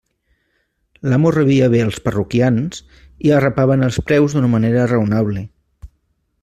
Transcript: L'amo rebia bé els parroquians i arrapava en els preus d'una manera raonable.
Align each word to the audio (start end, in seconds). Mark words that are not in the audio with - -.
L'amo 1.11 1.33
rebia 1.35 1.67
bé 1.73 1.81
els 1.87 1.99
parroquians 2.07 2.81
i 3.29 3.35
arrapava 3.41 3.79
en 3.79 3.89
els 3.89 4.03
preus 4.09 4.37
d'una 4.39 4.53
manera 4.59 4.89
raonable. 4.97 5.49